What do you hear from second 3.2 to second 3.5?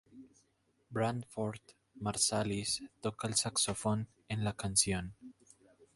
el